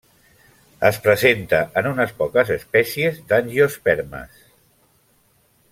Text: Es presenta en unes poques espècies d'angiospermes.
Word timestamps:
Es 0.87 0.97
presenta 1.07 1.59
en 1.81 1.89
unes 1.91 2.15
poques 2.23 2.51
espècies 2.57 3.21
d'angiospermes. 3.33 4.41